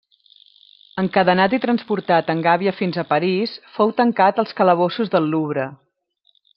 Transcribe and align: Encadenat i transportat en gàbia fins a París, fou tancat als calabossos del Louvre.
Encadenat 1.01 1.53
i 1.57 1.59
transportat 1.65 2.33
en 2.35 2.41
gàbia 2.49 2.75
fins 2.79 2.99
a 3.01 3.05
París, 3.13 3.55
fou 3.77 3.95
tancat 4.03 4.45
als 4.45 4.59
calabossos 4.63 5.17
del 5.17 5.33
Louvre. 5.37 5.73